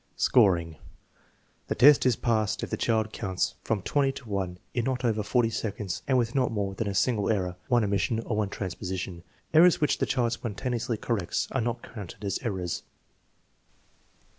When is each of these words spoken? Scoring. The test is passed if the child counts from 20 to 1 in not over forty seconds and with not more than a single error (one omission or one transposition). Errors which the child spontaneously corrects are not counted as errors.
Scoring. 0.15 0.77
The 1.67 1.75
test 1.75 2.07
is 2.07 2.15
passed 2.15 2.63
if 2.63 2.71
the 2.71 2.75
child 2.75 3.13
counts 3.13 3.53
from 3.63 3.83
20 3.83 4.11
to 4.13 4.29
1 4.29 4.57
in 4.73 4.85
not 4.85 5.05
over 5.05 5.21
forty 5.21 5.51
seconds 5.51 6.01
and 6.07 6.17
with 6.17 6.33
not 6.33 6.51
more 6.51 6.73
than 6.73 6.87
a 6.87 6.95
single 6.95 7.29
error 7.29 7.55
(one 7.67 7.83
omission 7.83 8.19
or 8.21 8.35
one 8.35 8.49
transposition). 8.49 9.21
Errors 9.53 9.79
which 9.79 9.99
the 9.99 10.07
child 10.07 10.31
spontaneously 10.31 10.97
corrects 10.97 11.47
are 11.51 11.61
not 11.61 11.83
counted 11.83 12.25
as 12.25 12.39
errors. 12.41 12.81